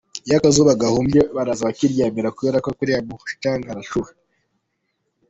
Iyo 0.25 0.35
akazuba 0.39 0.79
gahumbye, 0.81 1.21
baraza 1.35 1.67
bakiryamira 1.69 2.31
kuko 2.31 2.43
ubundi 2.43 2.59
kuri 2.65 2.79
uriya 2.83 3.01
mucanga 3.07 3.71
harashyuha. 3.71 4.11